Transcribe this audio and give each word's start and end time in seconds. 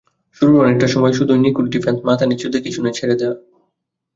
শুরুর 0.37 0.61
অনেকটা 0.61 0.87
সময় 0.87 1.13
শুধুই 1.13 1.39
নিখুঁত 1.39 1.67
ডিফেন্স, 1.67 1.99
মাথা 2.05 2.25
নিচু, 2.25 2.47
দেখেশুনে 2.49 2.91
ছেড়ে 2.93 3.15
দেওয়া। 3.15 3.35